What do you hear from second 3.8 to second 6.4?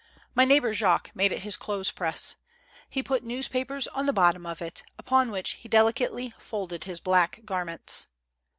on the bottom of it, upon which he delicately